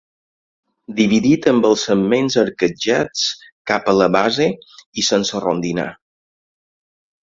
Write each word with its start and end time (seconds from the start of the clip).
Dividit 0.99 1.49
amb 1.51 1.67
els 1.69 1.83
segments 1.91 2.39
arquejats 2.45 3.29
cap 3.75 3.95
a 3.95 3.99
la 4.01 4.11
base, 4.19 4.51
i 5.05 5.09
sense 5.15 5.47
rondinar. 5.49 5.91